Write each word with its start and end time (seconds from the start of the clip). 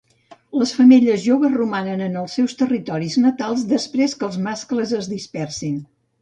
Les 0.59 0.69
femelles 0.77 1.19
joves 1.25 1.57
romanen 1.59 2.01
en 2.05 2.17
els 2.21 2.37
seus 2.39 2.57
territoris 2.61 3.19
natals 3.27 3.67
després 3.75 4.17
que 4.23 4.27
els 4.31 4.41
mascles 4.49 4.97
es 5.03 5.13
dispersin. 5.13 5.79